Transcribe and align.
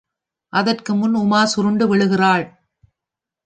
அதற்கு 0.53 0.91
முன் 0.93 1.13
உமா 1.13 1.45
சுருண்டு 1.45 1.87
விழுகிறாள். 1.87 2.45